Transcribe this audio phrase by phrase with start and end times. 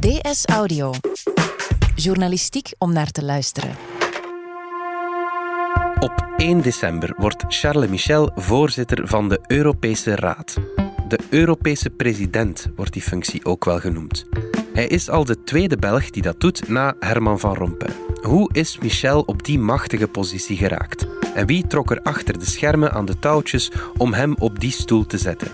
[0.00, 0.92] DS Audio.
[1.94, 3.76] Journalistiek om naar te luisteren.
[5.98, 10.56] Op 1 december wordt Charles Michel voorzitter van de Europese Raad.
[11.08, 14.26] De Europese president wordt die functie ook wel genoemd.
[14.72, 17.92] Hij is al de tweede Belg die dat doet na Herman van Rompuy.
[18.22, 21.06] Hoe is Michel op die machtige positie geraakt?
[21.34, 25.06] En wie trok er achter de schermen aan de touwtjes om hem op die stoel
[25.06, 25.50] te zetten?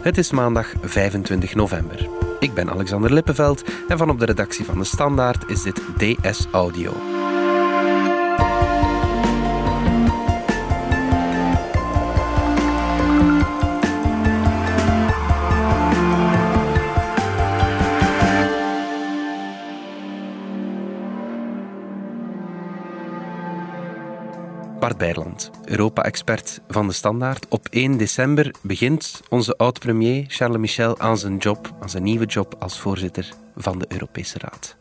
[0.00, 2.25] Het is maandag 25 november.
[2.46, 6.46] Ik ben Alexander Lippenveld en van op de redactie van De Standaard is dit DS
[6.50, 7.15] Audio.
[24.86, 27.46] Bart Bijland, Europa-expert van de Standaard.
[27.48, 32.56] Op 1 december begint onze oud-premier Charles Michel aan zijn job, aan zijn nieuwe job
[32.58, 34.76] als voorzitter van de Europese Raad.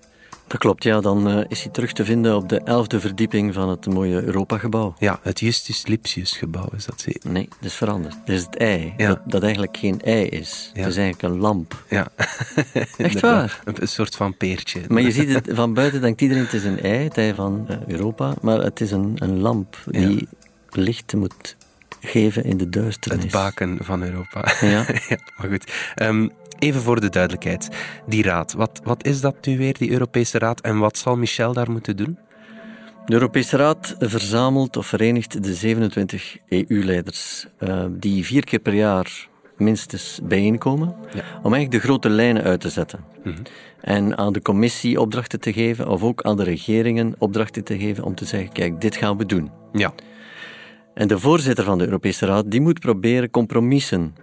[0.48, 1.02] Dat klopt, ja.
[1.02, 4.94] Dan uh, is hij terug te vinden op de elfde verdieping van het mooie Europa-gebouw.
[5.00, 7.30] Ja, het Justus Lipsius-gebouw is dat zeker?
[7.30, 8.16] Nee, dat is veranderd.
[8.26, 9.08] Dat is het ei, ja.
[9.08, 10.72] dat, dat, eigenlijk geen ei is.
[10.74, 10.80] Ja.
[10.80, 11.84] Het is eigenlijk een lamp.
[11.90, 12.08] Ja.
[12.98, 13.62] Echt waar?
[13.64, 14.82] Een, een, soort van peertje.
[14.88, 17.68] Maar je ziet het van buiten, denkt iedereen het is een ei, het ei van
[17.70, 18.34] uh, Europa.
[18.42, 20.28] Maar het is een, een lamp die
[20.70, 20.82] ja.
[20.82, 21.56] licht moet
[22.00, 23.24] geven in de duisternis.
[23.24, 24.54] Het baken van Europa.
[24.62, 24.86] Ja.
[25.10, 25.72] ja maar goed.
[26.02, 27.70] Um, Even voor de duidelijkheid,
[28.08, 31.54] die raad, wat, wat is dat nu weer, die Europese Raad, en wat zal Michel
[31.54, 32.18] daar moeten doen?
[33.06, 39.28] De Europese Raad verzamelt of verenigt de 27 EU-leiders, uh, die vier keer per jaar
[39.58, 41.22] minstens bijeenkomen, ja.
[41.44, 43.00] om eigenlijk de grote lijnen uit te zetten.
[43.24, 43.44] Mm-hmm.
[43.82, 48.04] En aan de commissie opdrachten te geven, of ook aan de regeringen opdrachten te geven
[48.04, 49.52] om te zeggen, kijk, dit gaan we doen.
[49.74, 49.94] Ja.
[50.94, 54.16] En de voorzitter van de Europese Raad, die moet proberen compromissen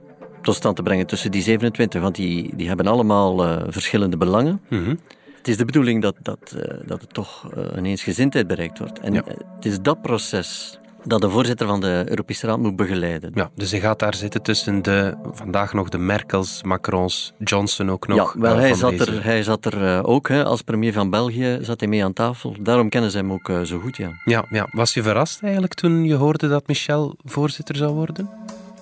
[0.43, 4.61] tot stand te brengen tussen die 27, want die, die hebben allemaal uh, verschillende belangen.
[4.69, 4.99] Mm-hmm.
[5.37, 8.99] Het is de bedoeling dat, dat, uh, dat het toch een eensgezindheid bereikt wordt.
[8.99, 9.23] En ja.
[9.57, 13.31] het is dat proces dat de voorzitter van de Europese Raad moet begeleiden.
[13.35, 18.07] Ja, dus hij gaat daar zitten tussen de, vandaag nog de Merkels, Macrons, Johnson ook
[18.07, 18.35] nog.
[18.35, 21.81] Ja, wel, hij, zat er, hij zat er ook, hè, als premier van België zat
[21.81, 22.57] hij mee aan tafel.
[22.61, 24.11] Daarom kennen ze hem ook zo goed, ja.
[24.25, 24.45] ja.
[24.51, 28.31] Ja, was je verrast eigenlijk toen je hoorde dat Michel voorzitter zou worden?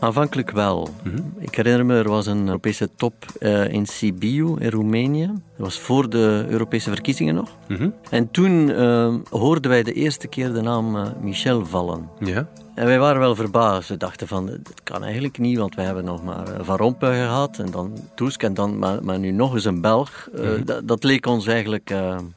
[0.00, 0.88] Aanvankelijk wel.
[1.02, 1.34] Mm-hmm.
[1.38, 5.26] Ik herinner me, er was een Europese top uh, in Sibiu in Roemenië.
[5.26, 7.50] Dat was voor de Europese verkiezingen nog.
[7.68, 7.94] Mm-hmm.
[8.10, 12.08] En toen uh, hoorden wij de eerste keer de naam uh, Michel vallen.
[12.18, 12.48] Ja.
[12.74, 13.88] En wij waren wel verbaasd.
[13.88, 17.58] We dachten van, dat kan eigenlijk niet, want we hebben nog maar Van Rompuy gehad
[17.58, 20.28] en dan Tusk en dan, maar, maar nu nog eens een Belg.
[20.32, 20.64] Mm-hmm.
[20.64, 21.94] Dat, dat leek ons eigenlijk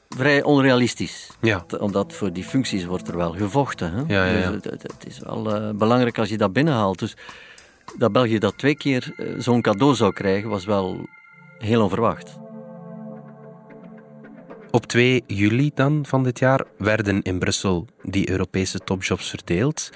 [0.09, 1.29] vrij onrealistisch.
[1.41, 1.65] Ja.
[1.79, 3.93] Omdat voor die functies wordt er wel gevochten.
[3.93, 4.15] Hè?
[4.15, 4.51] Ja, ja, ja.
[4.51, 6.99] Dus het, het, is wel belangrijk als je dat binnenhaalt.
[6.99, 7.15] Dus
[7.97, 11.07] dat België dat twee keer zo'n cadeau zou krijgen, was wel
[11.57, 12.37] heel onverwacht.
[14.71, 19.89] Op 2 juli dan van dit jaar werden in Brussel die Europese topjobs verdeeld.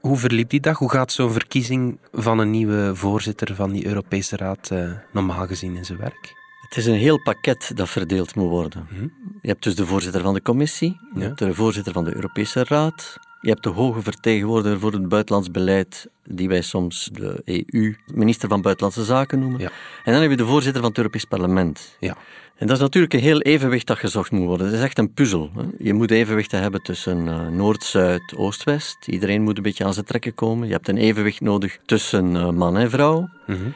[0.00, 0.78] Hoe verliep die dag?
[0.78, 5.76] Hoe gaat zo'n verkiezing van een nieuwe voorzitter van die Europese Raad uh, normaal gezien
[5.76, 6.34] in zijn werk?
[6.68, 8.86] Het is een heel pakket dat verdeeld moet worden.
[8.90, 9.12] Mm-hmm.
[9.42, 11.26] Je hebt dus de voorzitter van de commissie, je Ja.
[11.26, 15.50] hebt de voorzitter van de Europese Raad, je hebt de hoge vertegenwoordiger voor het buitenlands
[15.50, 19.60] beleid, die wij soms de EU, minister van Buitenlandse Zaken noemen.
[19.60, 19.70] Ja.
[20.04, 21.96] En dan heb je de voorzitter van het Europees Parlement.
[22.00, 22.16] Ja.
[22.56, 24.66] En dat is natuurlijk een heel evenwicht dat gezocht moet worden.
[24.66, 25.50] Het is echt een puzzel.
[25.54, 25.62] Hè.
[25.78, 28.96] Je moet evenwichten hebben tussen uh, Noord, Zuid, Oost, West.
[29.06, 30.66] Iedereen moet een beetje aan zijn trekken komen.
[30.66, 33.28] Je hebt een evenwicht nodig tussen uh, man en vrouw.
[33.46, 33.74] Mm-hmm.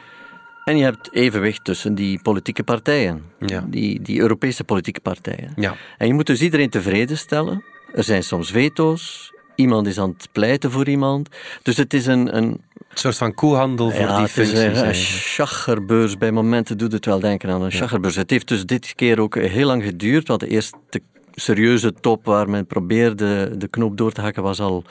[0.65, 3.23] En je hebt evenwicht tussen die politieke partijen.
[3.39, 3.65] Ja.
[3.67, 5.53] Die, die Europese politieke partijen.
[5.55, 5.75] Ja.
[5.97, 7.63] En je moet dus iedereen tevreden stellen.
[7.93, 9.31] Er zijn soms veto's.
[9.61, 11.29] Iemand is aan het pleiten voor iemand.
[11.63, 12.37] Dus het is een...
[12.37, 14.59] een Een soort van koehandel voor ja, die het is functies.
[14.59, 15.23] een, een eigenlijk.
[15.23, 16.17] chacherbeurs.
[16.17, 18.15] Bij momenten doet het wel denken aan een chacherbeurs.
[18.15, 20.27] Het heeft dus dit keer ook heel lang geduurd.
[20.27, 20.77] Want de eerste
[21.35, 24.83] serieuze top waar men probeerde de knoop door te hakken was al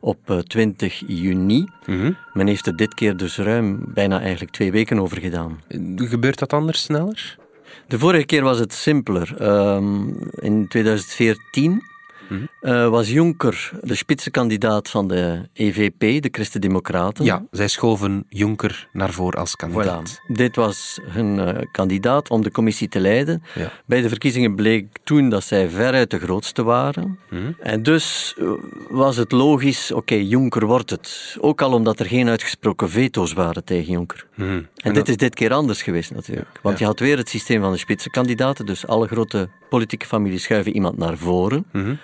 [0.00, 1.68] op uh, 20 juni.
[1.86, 2.16] Mm-hmm.
[2.32, 5.60] Men heeft er dit keer dus ruim bijna eigenlijk twee weken over gedaan.
[5.96, 7.36] Gebeurt dat anders sneller?
[7.88, 9.42] De vorige keer was het simpeler.
[9.42, 11.82] Um, in 2014
[12.28, 17.24] Uh, was Juncker de spitsenkandidaat van de EVP, de Christen-Democraten.
[17.24, 20.20] Ja, zij schoven Juncker naar voren als kandidaat.
[20.20, 20.32] Voilà.
[20.32, 23.42] Dit was hun uh, kandidaat om de commissie te leiden.
[23.54, 23.72] Ja.
[23.86, 27.18] Bij de verkiezingen bleek toen dat zij veruit de grootste waren.
[27.30, 27.56] Mm-hmm.
[27.60, 28.50] En dus uh,
[28.90, 31.36] was het logisch, oké, okay, Juncker wordt het.
[31.40, 34.26] Ook al omdat er geen uitgesproken veto's waren tegen Juncker.
[34.34, 34.56] Mm-hmm.
[34.56, 35.08] En, en dit dat...
[35.08, 36.50] is dit keer anders geweest natuurlijk.
[36.54, 36.60] Ja.
[36.62, 36.84] Want ja.
[36.84, 40.96] je had weer het systeem van de spitsenkandidaten, dus alle grote politieke families schuiven iemand
[40.96, 41.66] naar voren.
[41.72, 41.98] Mm-hmm.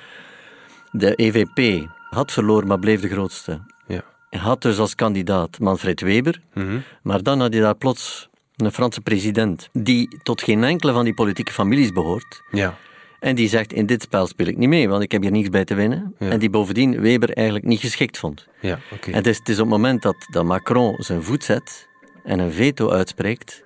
[0.93, 3.61] De EVP had verloren, maar bleef de grootste.
[3.87, 4.05] Ja.
[4.31, 6.83] Had dus als kandidaat Manfred Weber, mm-hmm.
[7.03, 11.15] maar dan had je daar plots een Franse president, die tot geen enkele van die
[11.15, 12.43] politieke families behoort.
[12.51, 12.77] Ja.
[13.21, 15.49] En die zegt, in dit spel speel ik niet mee, want ik heb hier niets
[15.49, 16.15] bij te winnen.
[16.19, 16.31] Ja.
[16.31, 18.49] En die bovendien Weber eigenlijk niet geschikt vond.
[18.61, 18.79] Ja.
[19.01, 21.89] En het is, het is op het moment dat, dat Macron zijn voet zet
[22.25, 23.63] en een veto uitspreekt,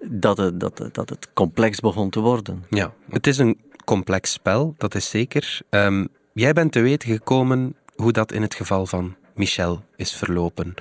[0.00, 2.64] dat het, dat, dat het complex begon te worden.
[2.70, 5.60] Ja, het is een complex spel, dat is zeker.
[5.70, 6.04] Ehm,
[6.38, 10.74] jij bent te weten gekomen hoe dat in het geval van Michel is verlopen.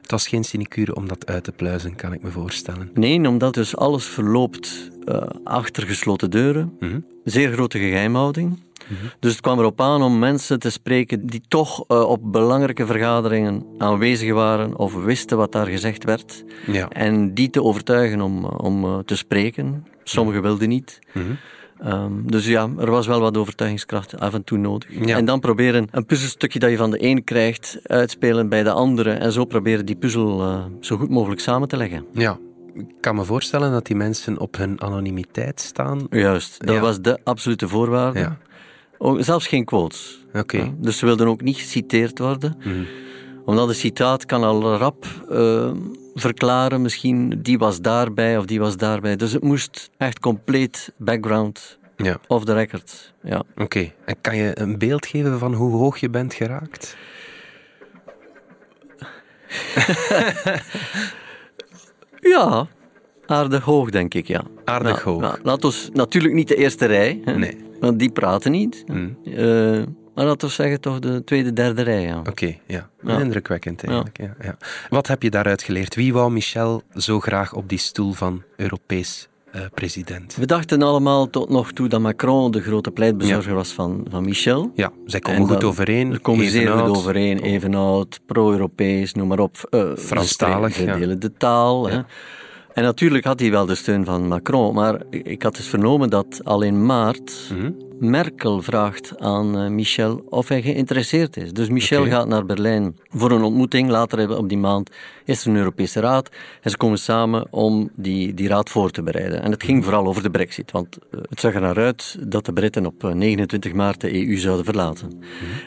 [0.00, 2.90] Het was geen sinecure om dat uit te pluizen, kan ik me voorstellen.
[2.94, 6.76] Nee, omdat dus alles verloopt eh, achter gesloten deuren.
[6.80, 7.00] Mhm.
[7.24, 8.62] Zeer grote geheimhouding.
[9.20, 13.66] Dus het kwam erop aan om mensen te spreken die toch eh, op belangrijke vergaderingen
[13.78, 16.44] aanwezig waren of wisten wat daar gezegd werd.
[16.66, 16.88] Ja.
[16.88, 19.86] En die te overtuigen om, om eh, te spreken.
[20.02, 20.98] Sommigen wilden niet.
[21.84, 25.06] Ehm, dus ja, er was wel wat overtuigingskracht af en toe nodig.
[25.06, 25.16] Ja.
[25.16, 29.10] En dan proberen een puzzelstukje dat je van de een krijgt, uitspelen bij de andere.
[29.10, 32.04] En zo proberen die puzzel eh, zo goed mogelijk samen te leggen.
[32.12, 32.38] ja.
[32.76, 36.06] Ik kan me voorstellen dat die mensen op hun anonimiteit staan.
[36.10, 36.80] Juist, dat Ja.
[36.80, 38.18] was de absolute voorwaarde.
[38.18, 38.38] Ja,
[38.98, 40.24] Ook, zelfs geen quotes.
[40.32, 40.56] oké.
[40.56, 42.56] Ja, Dus ze wilden ook niet geciteerd worden.
[42.58, 42.68] Mhm.
[43.44, 45.70] Omdat een citaat kan al rap eh,
[46.14, 49.16] verklaren, misschien die was daarbij of die was daarbij.
[49.16, 53.14] Dus het moest echt compleet background Ja, off the record.
[53.22, 53.42] Ja.
[53.56, 53.92] oké.
[54.04, 56.96] En kan je een beeld geven van hoe hoog je bent geraakt?
[62.34, 62.66] ja,
[63.26, 64.42] aardig hoog denk ik, ja.
[64.64, 65.22] Aardig hoog.
[65.22, 65.36] ja.
[65.42, 67.56] laat ons natuurlijk niet de eerste rij, hè, Nee.
[67.80, 68.84] want die praten niet.
[68.86, 69.08] Mhm.
[69.24, 69.82] Eh,
[70.14, 72.18] maar laten we zeggen toch de tweede, derde rij, ja.
[72.18, 72.88] Oké, ja.
[73.02, 73.18] Ja.
[73.20, 74.18] Indrukwekkend eigenlijk.
[74.20, 74.34] Ja.
[74.42, 74.56] Ja,
[74.88, 75.94] Wat heb je daaruit geleerd?
[75.94, 80.34] Wie wou Michel zo graag op die stoel van Europees eh, president?
[80.36, 84.72] We dachten allemaal tot nog toe dat Macron de grote pleitbezorger was van, van Michel.
[84.74, 86.12] Ja, zij komen En goed overeen.
[86.12, 89.56] Ze komen zeer goed overeen, even oud, pro-Europees, noem maar op.
[89.56, 91.06] Ze Franstalig, spreken- Ze ja.
[91.06, 91.88] delen de taal.
[91.88, 92.00] Hè.
[92.74, 96.40] En natuurlijk had hij wel de steun van Macron, maar ik had dus vernomen dat
[96.44, 97.70] al in maart Mhm.
[97.98, 101.52] Merkel vraagt aan eh, Michel of hij geïnteresseerd is.
[101.52, 103.88] Dus Michel gaat naar Berlijn voor een ontmoeting.
[103.88, 104.90] Later op die maand
[105.24, 106.30] is er een Europese raad.
[106.60, 109.42] En ze komen samen om die, die raad voor te bereiden.
[109.42, 110.70] En het ging vooral over de brexit.
[110.70, 114.26] Want eh, het zag er naar uit dat de Britten op eh, 29 maart de
[114.26, 115.10] EU zouden verlaten.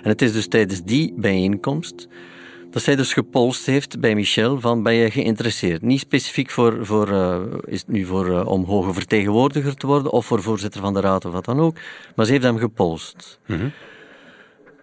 [0.03, 2.07] En het is dus tijdens die bijeenkomst
[2.71, 5.81] dat zij dus gepolst heeft bij Michel van ben je geïnteresseerd?
[5.81, 10.11] Niet specifiek voor, voor eh, is het nu voor eh, om hoge vertegenwoordiger te worden
[10.11, 11.77] of voor voorzitter van de raad of wat dan ook,
[12.15, 13.39] maar ze heeft hem gepolst.
[13.45, 13.67] Mhm.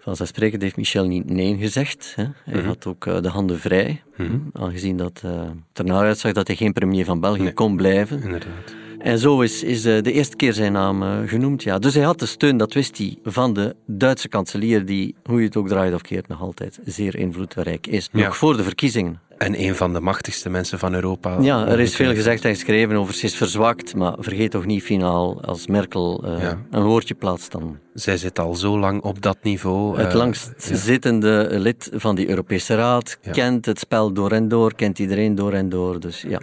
[0.00, 2.12] Vanzelfsprekend heeft Michel niet nee gezegd.
[2.16, 2.24] Hè.
[2.44, 2.66] Hij Mhm.
[2.66, 6.56] had ook eh, de handen vrij, hè, aangezien dat het er naar uitzag dat hij
[6.56, 7.52] geen premier van België Nee.
[7.52, 8.22] kon blijven.
[8.22, 8.74] Inderdaad.
[9.04, 11.62] En zo is, is eh, de eerste keer zijn naam eh, genoemd.
[11.62, 11.78] Ja.
[11.78, 15.46] Dus hij had de steun, dat wist hij, van de Duitse kanselier, die, hoe je
[15.46, 18.08] het ook draait of keert, nog altijd zeer invloedrijk is.
[18.12, 18.24] Ja.
[18.26, 19.20] Nog voor de verkiezingen.
[19.38, 21.36] En een van de machtigste mensen van Europa.
[21.40, 24.82] Ja, er is veel gezegd en geschreven over ze is verzwakt, maar vergeet toch niet
[24.82, 26.58] finaal als Merkel eh, Ja.
[26.70, 27.78] een woordje plaatst dan.
[27.94, 29.98] Zij zit al zo lang op dat niveau.
[29.98, 34.74] Het eh, langst zittende lid van die Europese Raad kent het spel door en door,
[34.74, 36.00] kent iedereen door en door.
[36.00, 36.40] Dus ja.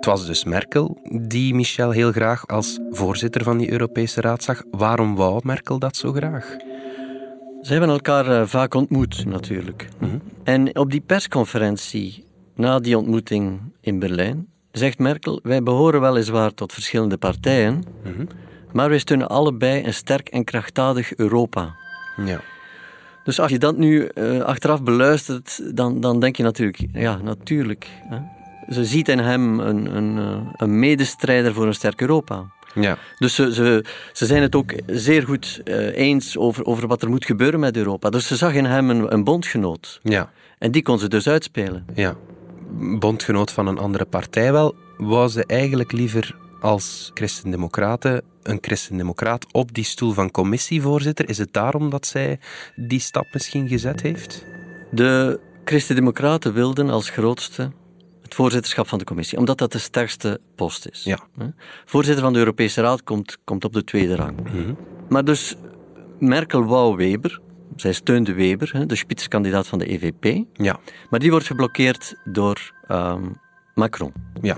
[0.00, 4.62] Het was dus Merkel die Michel heel graag als voorzitter van die Europese Raad zag.
[4.70, 6.56] Waarom wou Merkel dat zo graag?
[7.62, 9.88] Ze hebben elkaar eh, vaak ontmoet, natuurlijk.
[9.98, 10.16] Mhm.
[10.44, 12.24] En op die persconferentie,
[12.54, 18.24] na die ontmoeting in Berlijn, zegt Merkel: Wij behoren weliswaar tot verschillende partijen, Mhm.
[18.72, 21.74] maar wij steunen allebei een sterk en krachtdadig Europa.
[22.24, 22.40] Ja.
[23.24, 27.88] Dus als je dat nu eh, achteraf beluistert, dan, dan denk je natuurlijk, ja, natuurlijk.
[28.08, 28.18] Hè.
[28.70, 32.44] Ze ziet in hem een, een, eh, een medestrijder voor een sterk Europa.
[32.74, 32.98] ja.
[33.18, 37.08] Dus ze, ze, ze zijn het ook zeer goed eh, eens over, over wat er
[37.08, 38.10] moet gebeuren met Europa.
[38.10, 40.00] Dus ze zag in hem een, een bondgenoot.
[40.02, 40.30] Ja.
[40.58, 41.86] En die kon ze dus uitspelen.
[41.94, 42.16] Ja.
[42.98, 44.74] Bondgenoot van een andere partij wel.
[44.96, 51.28] Wou ze eigenlijk liever als christendemocraten een christendemocraat op die stoel van commissievoorzitter?
[51.28, 52.38] Is het daarom dat zij
[52.76, 54.44] die stap misschien gezet heeft?
[54.90, 57.70] De Christen-Democraten wilden als grootste
[58.30, 61.04] het voorzitterschap van de commissie, omdat dat de sterkste post is.
[61.04, 61.18] Ja.
[61.84, 64.40] Voorzitter van de Europese Raad komt, komt op de tweede rang.
[64.42, 64.74] Mhm.
[65.08, 65.56] Maar dus
[66.18, 67.40] Merkel wou Weber,
[67.76, 70.80] zij steunde Weber, de spitskandidaat van de EVP, Ja.
[71.10, 73.24] maar die wordt geblokkeerd door ehm,
[73.74, 74.12] Macron.
[74.42, 74.56] Ja.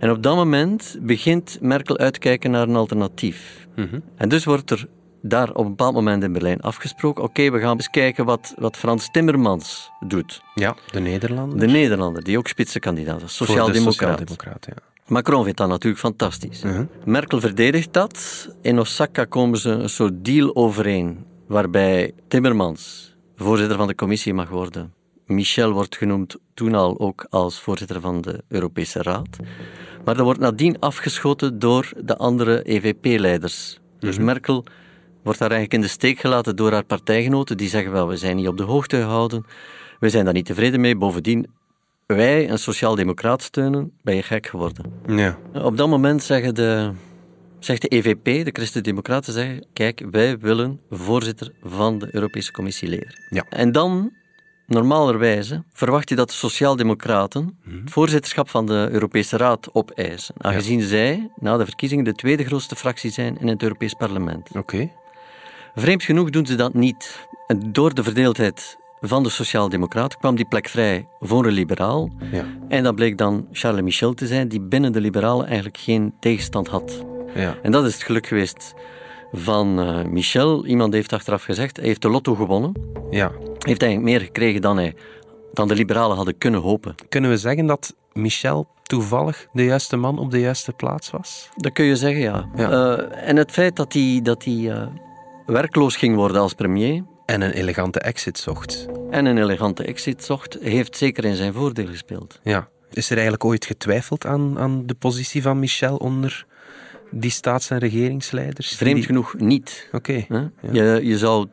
[0.00, 3.66] En op dat moment begint Merkel uit te kijken naar een alternatief.
[3.76, 4.00] Mhm.
[4.16, 4.86] En dus wordt er
[5.28, 8.76] daar op een bepaald moment in Berlijn afgesproken: oké, we gaan eens kijken wat, wat
[8.76, 10.42] Frans Timmermans doet.
[10.54, 11.58] Ja, de Nederlanden.
[11.58, 13.92] De Nederlander, die ook spitsenkandidaat de sociaaldemocraat.
[13.92, 14.82] Sociaaldemocraat, ja.
[15.06, 16.62] Macron vindt dat natuurlijk fantastisch.
[16.62, 16.84] Mhm.
[17.04, 18.48] Merkel verdedigt dat.
[18.62, 24.48] In Osaka komen ze een soort deal overeen, waarbij Timmermans voorzitter van de commissie mag
[24.48, 24.94] worden
[25.26, 29.36] Michel wordt genoemd toen al ook als voorzitter van de Europese Raad.
[30.04, 33.78] Maar dat wordt nadien afgeschoten door de andere EVP-leiders.
[33.98, 34.64] Dus Merkel
[35.26, 37.56] wordt daar eigenlijk in de steek gelaten door haar partijgenoten.
[37.56, 39.46] Die zeggen wel, we zijn niet op de hoogte gehouden.
[40.00, 40.96] We zijn daar niet tevreden mee.
[40.96, 41.46] Bovendien,
[42.06, 44.84] wij een sociaal-democraat steunen, ben je gek geworden.
[45.06, 45.38] Ja.
[45.54, 46.90] Op dat moment zeggen de,
[47.58, 53.14] zegt de EVP, de Christen-Democraten, zeggen, kijk, wij willen voorzitter van de Europese Commissie leren.
[53.30, 53.44] Ja.
[53.48, 54.12] En dan,
[54.66, 61.30] normalerwijze, verwacht je dat de Sociaal-Democraten het voorzitterschap van de Europese Raad opeisen, aangezien zij
[61.36, 64.50] na de verkiezingen de tweede grootste fractie zijn in het Europees Parlement.
[64.54, 64.90] Oké.
[65.78, 67.28] Vreemd genoeg doen ze dat niet.
[67.46, 72.10] En door de verdeeldheid van de Sociaaldemocraten kwam die plek vrij voor een liberaal.
[72.32, 72.44] Ja.
[72.68, 76.68] En dat bleek dan Charles Michel te zijn, die binnen de liberalen eigenlijk geen tegenstand
[76.68, 77.04] had.
[77.34, 77.56] Ja.
[77.62, 78.74] En dat is het geluk geweest
[79.32, 80.66] van eh, Michel.
[80.66, 82.72] Iemand heeft achteraf gezegd, hij heeft de lotto gewonnen.
[83.10, 83.32] ja.
[83.58, 84.94] Heeft eigenlijk meer gekregen dan, hij,
[85.52, 86.94] dan de liberalen hadden kunnen hopen.
[87.08, 91.48] Kunnen we zeggen dat Michel toevallig de juiste man op de juiste plaats was?
[91.56, 92.48] Dat kun je zeggen, ja.
[92.56, 92.70] Ja.
[92.70, 94.86] Eh, en het feit dat hij, dat hij eh,
[95.46, 98.86] werkloos ging worden als premier En een elegante exit zocht.
[99.10, 102.40] en een elegante exit zocht, heeft zeker in zijn voordeel gespeeld.
[102.42, 102.68] Ja.
[102.92, 106.46] Is er eigenlijk ooit getwijfeld aan, aan de positie van Michel onder
[107.10, 108.76] die staats- en regeringsleiders?
[108.76, 109.88] Vreemd Die- genoeg niet.
[109.92, 110.26] Oké.
[110.72, 111.46] Je, je zou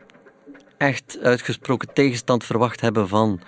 [0.78, 3.42] echt uitgesproken tegenstand verwacht hebben van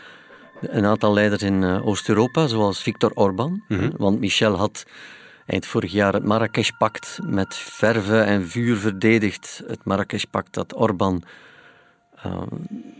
[0.61, 3.63] een aantal leiders in eh, Oost-Europa, zoals Viktor Orbán.
[3.67, 3.89] hè?
[3.97, 4.85] Want Michel had
[5.45, 9.63] eind vorig jaar het Marrakesh-pact met verve en vuur verdedigd.
[9.67, 11.23] Het Marrakesh-pact dat Orbán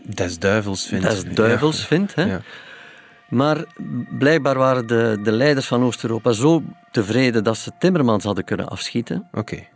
[0.04, 1.04] Des duivels vindt.
[1.04, 2.14] des duivels vindt.
[2.14, 2.24] Hè?
[2.24, 2.40] Ja.
[3.28, 3.64] Maar
[4.18, 9.28] blijkbaar waren de, de leiders van Oost-Europa zo tevreden dat ze Timmermans hadden kunnen afschieten,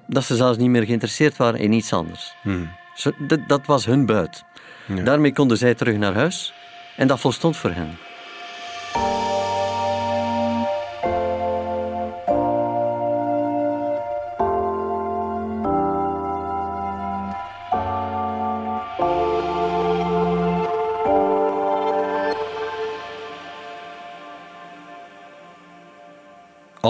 [0.07, 2.35] dat ze zelfs niet meer geïnteresseerd waren in iets anders.
[2.43, 2.71] Hmm.
[2.95, 4.45] Zo, dat, dat was hun buit.
[4.87, 5.03] Ja.
[5.03, 6.53] Daarmee konden zij terug naar huis
[6.97, 7.99] en dat volstond voor hen.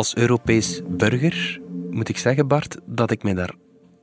[0.00, 3.54] Als Europees burger moet ik zeggen, Bart, dat ik mij daar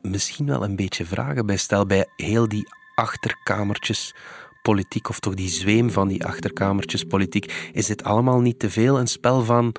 [0.01, 4.15] misschien wel een beetje vragen bij stel bij heel die achterkamertjes
[4.61, 7.69] politiek, of toch die zweem van die achterkamertjes politiek.
[7.73, 9.75] Is dit allemaal niet te veel een spel van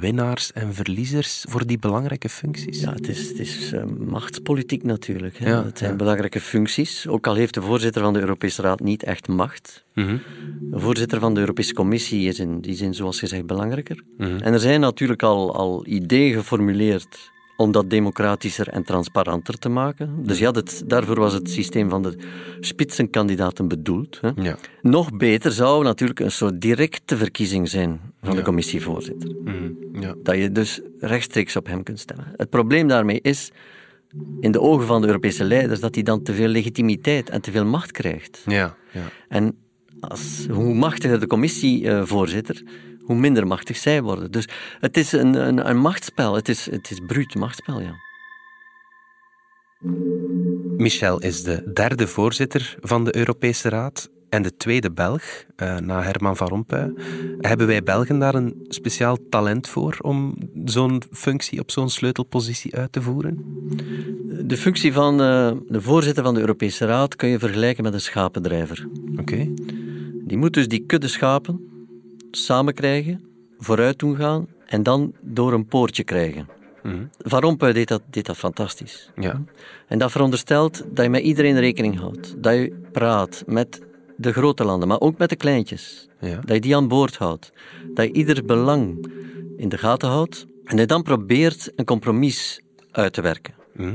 [0.00, 2.80] winnaars en verliezers voor die belangrijke functies?
[2.80, 5.38] Ja, het is, het is eh, machtspolitiek natuurlijk.
[5.38, 5.48] Hè.
[5.48, 5.96] Ja, het zijn ja.
[5.96, 7.06] belangrijke functies.
[7.06, 9.84] Ook al heeft de voorzitter van de Europese Raad niet echt macht.
[9.94, 10.16] Mhm.
[10.60, 14.02] De voorzitter van de Europese Commissie is in die zin, zoals gezegd, belangrijker.
[14.18, 14.38] Mhm.
[14.38, 20.22] En er zijn natuurlijk al, al ideeën geformuleerd om dat democratischer en transparanter te maken.
[20.22, 22.18] Dus ja, dat, daarvoor was het systeem van de
[22.60, 24.18] spitsenkandidaten bedoeld.
[24.20, 24.30] Hè.
[24.42, 24.56] Ja.
[24.82, 29.36] Nog beter zou natuurlijk een soort directe verkiezing zijn van de commissievoorzitter.
[29.44, 30.00] Mhm.
[30.00, 30.14] Ja.
[30.22, 32.32] Dat je dus rechtstreeks op hem kunt stemmen.
[32.36, 33.50] Het probleem daarmee is,
[34.40, 37.50] in de ogen van de Europese leiders, dat hij dan te veel legitimiteit en te
[37.50, 38.42] veel macht krijgt.
[38.46, 38.76] Ja.
[38.92, 39.04] Ja.
[39.28, 39.56] En
[40.00, 42.62] als, hoe machtiger de commissievoorzitter,
[43.08, 44.30] hoe minder machtig zij worden.
[44.30, 44.48] Dus
[44.80, 46.34] het is een, een, een machtsspel.
[46.34, 47.94] Het is, het is bruut machtsspel, ja.
[50.76, 55.22] Michel is de derde voorzitter van de Europese Raad en de tweede Belg,
[55.56, 56.92] eh, na Herman van Rompuy.
[57.38, 62.92] Hebben wij Belgen daar een speciaal talent voor om zo'n functie op zo'n sleutelpositie uit
[62.92, 63.44] te voeren?
[64.46, 68.00] De functie van eh, de voorzitter van de Europese Raad kun je vergelijken met een
[68.00, 68.88] schapendrijver.
[69.16, 69.48] Oké.
[70.24, 71.77] Die moet dus die kudde schapen
[72.30, 73.24] samen krijgen,
[73.58, 76.48] vooruit doen gaan en dan door een poortje krijgen.
[76.82, 77.04] Mhm.
[77.18, 79.10] Van Rompuy deed dat, deed dat fantastisch.
[79.16, 79.42] Ja.
[79.86, 82.34] En dat veronderstelt dat je met iedereen rekening houdt.
[82.42, 83.80] Dat je praat met
[84.16, 86.08] de grote landen, maar ook met de kleintjes.
[86.20, 86.36] Ja.
[86.44, 87.52] Dat je die aan boord houdt.
[87.94, 89.10] Dat je ieder belang
[89.56, 90.46] in de gaten houdt.
[90.64, 93.54] En dat je dan probeert een compromis uit te werken.
[93.72, 93.88] Mhm.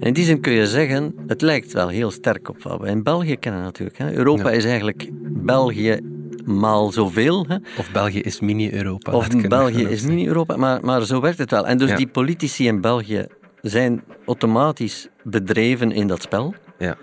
[0.00, 2.88] En in die zin kun je zeggen, het lijkt wel heel sterk op wat we
[2.88, 3.98] in België kennen natuurlijk.
[3.98, 4.12] Hè.
[4.12, 4.56] Europa Ja.
[4.56, 5.08] is eigenlijk
[5.44, 6.00] België
[6.44, 7.44] maal zoveel.
[7.48, 7.56] Hè.
[7.78, 9.12] Of België is mini-Europa.
[9.12, 11.66] Of België is mini-Europa, maar, maar zo werkt het wel.
[11.66, 11.96] En dus Ja.
[11.96, 13.26] die politici in België
[13.60, 16.54] zijn automatisch bedreven in dat spel.
[16.78, 16.96] Ja.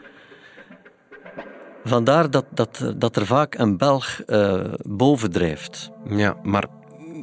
[1.84, 5.92] Vandaar dat, dat, dat er vaak een Belg eh bovendrijft.
[6.10, 6.66] ja, maar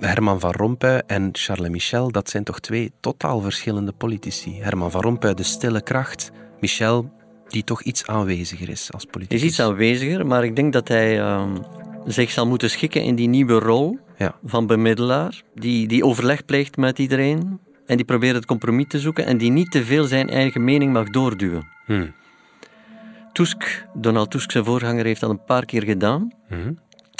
[0.00, 4.59] Herman van Rompuy en Charles Michel, dat zijn toch twee totaal verschillende politici.
[4.61, 6.30] Herman van Rompuy, de stille kracht.
[6.61, 7.11] Michel,
[7.49, 9.42] die toch iets aanweziger is als politicus.
[9.42, 11.56] is iets aanweziger, maar ik denk dat hij ehm,
[12.06, 14.34] zich zal moeten schikken in die nieuwe rol Ja.
[14.44, 15.42] van bemiddelaar.
[15.54, 19.50] Die, die overleg pleegt met iedereen en die probeert het compromis te zoeken en die
[19.50, 21.66] niet te veel zijn eigen mening mag doorduwen.
[21.87, 22.06] Hm.
[23.32, 26.32] Tusk, Donald Tusk, zijn voorganger, heeft dat een paar keer gedaan.
[26.49, 26.73] Mhm.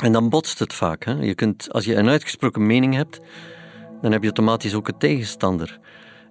[0.03, 1.05] En dan botst het vaak.
[1.05, 1.13] Hè?
[1.13, 3.21] Je kunt, als je een uitgesproken mening hebt,
[4.01, 5.79] dan heb je automatisch ook een tegenstander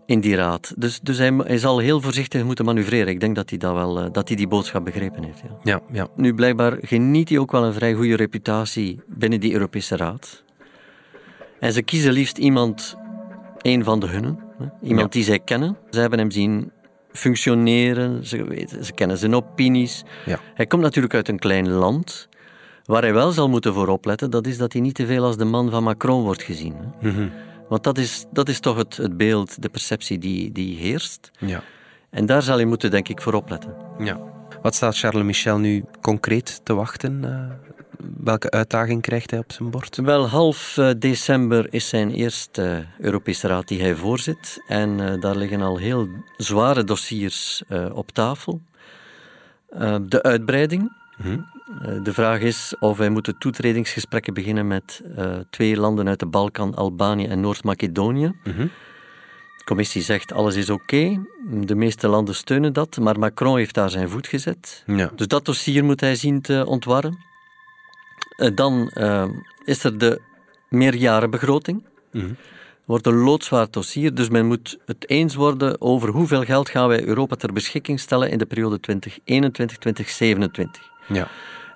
[0.05, 0.73] in die raad.
[0.77, 3.07] Dus, dus hij, hij, zal heel voorzichtig moeten manoeuvreren.
[3.07, 5.41] Ik denk dat hij, dat wel, eh, dat hij die boodschap begrepen heeft.
[5.41, 5.57] Ja.
[5.63, 6.07] Ja, ja.
[6.15, 10.43] Nu, blijkbaar geniet hij ook wel een vrij goede reputatie binnen die Europese Raad.
[11.59, 12.95] En ze kiezen liefst iemand,
[13.61, 14.65] een van de hunnen, hè?
[14.81, 15.19] iemand Ja.
[15.19, 15.77] die zij kennen.
[15.89, 16.71] Ze hebben hem zien
[17.11, 20.03] functioneren, ze, weten, ze kennen zijn opinies.
[20.25, 20.39] Ja.
[20.53, 22.27] Hij komt natuurlijk uit een klein land.
[22.85, 25.37] Waar hij wel zal moeten voor opletten, dat is dat hij niet te veel als
[25.37, 26.75] de man van Macron wordt gezien.
[26.99, 27.09] Hè?
[27.09, 27.27] Mhm.
[27.69, 31.31] Want dat is, dat is toch het, het beeld, de perceptie die, die heerst.
[31.39, 31.63] ja.
[32.09, 33.75] En daar zal hij moeten, denk ik, voor opletten.
[33.99, 34.31] ja.
[34.61, 37.23] Wat staat Charles Michel nu concreet te wachten?
[37.23, 37.73] Eh,
[38.23, 39.95] welke uitdaging krijgt hij op zijn bord?
[39.95, 44.63] Wel, half eh, december is zijn eerste eh, Europese Raad die hij voorzit.
[44.67, 48.61] En daar liggen al heel zware dossiers op tafel.
[50.01, 50.91] De uitbreiding.
[51.17, 51.39] Mhm.
[51.81, 56.25] Eh, de vraag is of wij moeten toetredingsgesprekken beginnen met eh, twee landen uit de
[56.25, 58.31] Balkan, Albanië en Noord-Macedonië.
[58.43, 58.67] Mhm.
[59.57, 61.19] De commissie zegt alles is oké.
[61.49, 64.83] De meeste landen steunen dat, maar Macron heeft daar zijn voet gezet.
[64.85, 65.11] Ja.
[65.15, 67.17] Dus dat dossier moet hij zien te ontwarren.
[68.35, 68.91] Eh, Dan
[69.65, 70.21] is er de
[70.69, 71.83] meerjarenbegroting.
[72.11, 72.33] Mhm.
[72.85, 77.03] Wordt een loodzwaar dossier, dus men moet het eens worden over hoeveel geld gaan wij
[77.03, 80.92] Europa ter beschikking stellen in de periode 2021-2027.
[81.07, 81.27] Ja.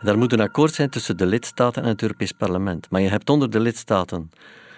[0.02, 2.90] Daar moet een akkoord zijn tussen de lidstaten en het Europees Parlement.
[2.90, 4.30] Maar je hebt onder de lidstaten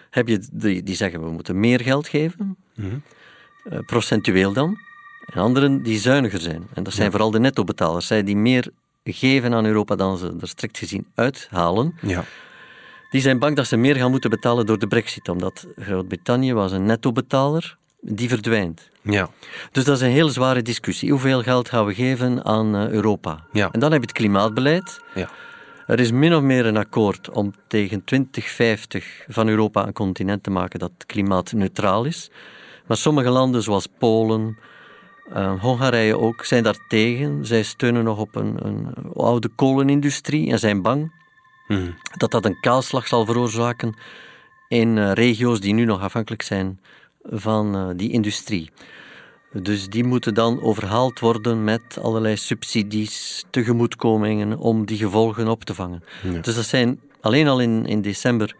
[0.10, 2.96] heb je die, die zeggen we moeten meer geld geven, Mhm.
[3.64, 4.78] eh, procentueel dan.
[5.26, 6.68] En anderen die zuiniger zijn.
[6.74, 8.68] En dat zijn vooral de nettobetalers, zij die meer
[9.04, 11.96] geven aan Europa dan ze er strikt gezien uithalen.
[12.02, 12.24] Ja.
[13.12, 16.72] Die zijn bang dat ze meer gaan moeten betalen door de brexit, omdat Groot-Brittannië was
[16.72, 18.90] een nettobetaler, die verdwijnt.
[19.02, 19.30] Ja.
[19.72, 21.12] Dus dat is een heel zware discussie.
[21.12, 23.44] Hoeveel geld gaan we geven aan eh, Europa?
[23.52, 23.70] Ja.
[23.72, 25.02] En dan heb je het klimaatbeleid.
[25.16, 25.30] Ja.
[25.88, 30.50] Er is min of meer een akkoord om tegen 2050 van Europa een continent te
[30.50, 32.30] maken dat klimaatneutraal is.
[32.88, 34.58] Maar sommige landen, zoals Polen,
[35.34, 37.46] eh, Hongarije ook, zijn daar tegen.
[37.46, 41.18] Zij steunen nog op een, een oude kolenindustrie en zijn bang
[41.68, 41.92] Mhm.
[42.18, 43.96] dat dat een kaalslag zal veroorzaken
[44.68, 46.80] in eh, regio's die nu nog afhankelijk zijn
[47.22, 48.70] van eh, die industrie.
[49.54, 55.74] Dus die moeten dan overhaald worden met allerlei subsidies, tegemoetkomingen om die gevolgen op te
[55.74, 56.04] vangen.
[56.24, 56.40] Ja.
[56.40, 58.56] Dus dat zijn alleen al in, in december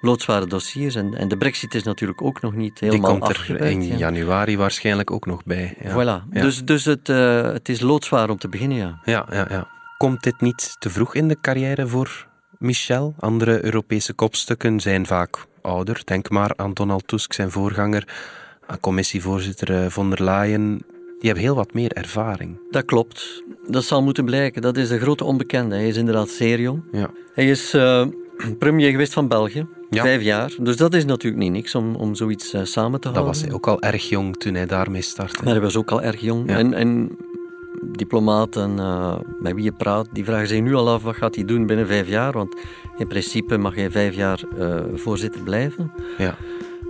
[0.00, 0.94] loodzware dossiers.
[0.94, 3.70] En, en de brexit is natuurlijk ook nog niet Die helemaal komt er afgewerkt.
[3.70, 3.96] in ja.
[3.96, 5.76] januari waarschijnlijk ook nog bij.
[5.82, 5.90] Ja.
[5.90, 6.28] Voilà.
[6.32, 6.42] Ja.
[6.42, 9.00] Dus, dus het, eh, het is loodzwaar om te beginnen, ja.
[9.04, 9.68] Ja, ja, ja.
[9.98, 12.26] Komt dit niet te vroeg in de carrière voor
[12.58, 13.14] Michel?
[13.18, 16.02] Andere Europese kopstukken zijn vaak ouder.
[16.04, 18.08] Denk maar aan Donald Tusk, zijn voorganger,
[18.66, 20.82] aan commissievoorzitter eh, von der Leyen.
[21.18, 22.58] Die hebben heel wat meer ervaring.
[22.70, 23.42] Dat klopt.
[23.66, 24.62] Dat zal moeten blijken.
[24.62, 25.74] Dat is de grote onbekende.
[25.74, 26.82] Hij is inderdaad zeer jong.
[26.92, 27.10] Ja.
[27.34, 28.06] Hij is eh,
[28.58, 30.02] premier geweest van België, Ja.
[30.02, 30.52] vijf jaar.
[30.60, 33.34] Dus dat is natuurlijk niet niks om, om zoiets eh, samen te Dat houden.
[33.34, 35.42] was hij ook al erg jong toen hij daarmee startte.
[35.44, 36.50] Maar hij was ook al erg jong.
[36.50, 36.56] Ja.
[36.56, 37.16] En, en
[37.90, 41.44] diplomaten eh, met wie je praat, die vragen zich nu al af wat gaat hij
[41.44, 42.32] doen binnen vijf jaar.
[42.32, 42.56] Want
[42.96, 45.92] in principe mag hij vijf jaar eh, voorzitter blijven.
[46.18, 46.34] Ja.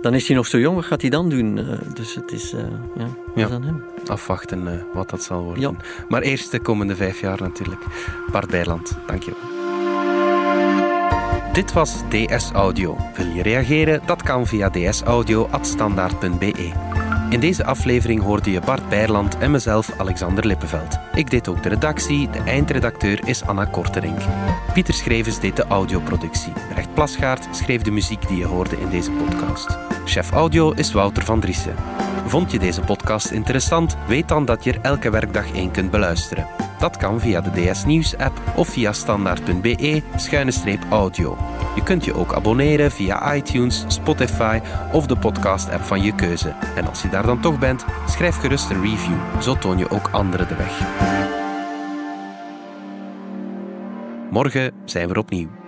[0.01, 1.57] Dan is hij nog zo jong, wat gaat hij dan doen?
[1.57, 2.57] Eh, dus het is, ja,
[2.97, 3.45] dat Ja.
[3.45, 3.83] is aan hem.
[4.07, 5.61] Afwachten wat dat zal worden.
[5.61, 5.71] Ja.
[6.09, 7.81] Maar eerst de komende vijf jaar natuurlijk.
[8.31, 9.39] Bart Bijland, dankjewel.
[11.53, 12.97] Dit was DS Audio.
[13.17, 14.01] Wil je reageren?
[14.05, 16.94] Dat kan via dsaudio.standaard.be.
[17.35, 20.97] In deze aflevering hoorde je Bart Bijland en mezelf, Alexander Lippenveld.
[21.15, 24.19] Ik deed ook de redactie, de eindredacteur is Anna Korterink.
[24.73, 26.53] Pieter Schrevens deed de audioproductie.
[26.75, 29.77] Recht Plasgaard schreef de muziek die je hoorde in deze podcast.
[30.05, 31.75] Chef audio is Wouter van Driessen.
[32.25, 33.97] Vond je deze podcast interessant?
[34.07, 36.47] Weet dan dat je er elke werkdag één kunt beluisteren.
[36.79, 41.37] Dat kan via de DS Nieuws app of via standaard.be-audio.
[41.75, 44.59] Je kunt je ook abonneren via iTunes, Spotify
[44.91, 46.55] of de podcast app van je keuze.
[46.75, 49.17] En als je daar dan toch bent, schrijf gerust een review.
[49.41, 50.79] Zo toon je ook anderen de weg.
[54.31, 55.64] Morgen zijn we opnieuw.